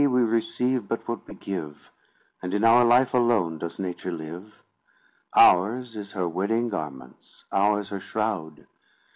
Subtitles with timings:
[0.07, 1.91] we receive but what we give,
[2.41, 4.63] And in our life alone does nature live:
[5.35, 8.65] Ours is her wedding garments ours her shroud!